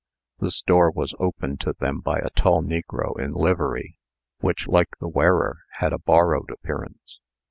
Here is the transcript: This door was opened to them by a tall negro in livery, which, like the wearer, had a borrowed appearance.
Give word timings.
This 0.39 0.63
door 0.63 0.89
was 0.89 1.13
opened 1.19 1.59
to 1.59 1.73
them 1.73 1.99
by 1.99 2.17
a 2.17 2.31
tall 2.31 2.63
negro 2.63 3.19
in 3.19 3.33
livery, 3.33 3.99
which, 4.39 4.67
like 4.67 4.97
the 4.99 5.07
wearer, 5.07 5.59
had 5.73 5.93
a 5.93 5.99
borrowed 5.99 6.49
appearance. 6.49 7.19